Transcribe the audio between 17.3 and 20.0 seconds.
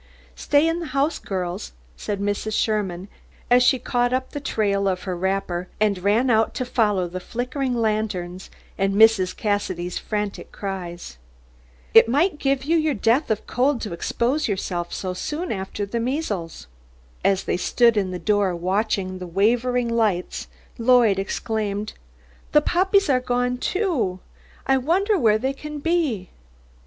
they stood in the door watching the wavering